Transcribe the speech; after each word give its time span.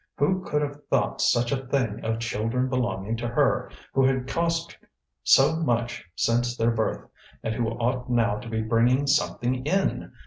Who 0.17 0.41
could 0.43 0.63
have 0.63 0.83
thought 0.85 1.21
such 1.21 1.51
a 1.51 1.63
thing 1.67 2.03
of 2.03 2.17
children 2.17 2.69
belonging 2.69 3.15
to 3.17 3.27
her, 3.27 3.69
who 3.93 4.03
had 4.03 4.27
cost 4.27 4.75
so 5.21 5.57
much 5.57 6.03
since 6.15 6.57
their 6.57 6.71
birth, 6.71 7.07
and 7.43 7.53
who 7.53 7.67
ought 7.67 8.09
now 8.09 8.39
to 8.39 8.49
be 8.49 8.61
bringing 8.63 9.05
something 9.05 9.63
in? 9.63 10.11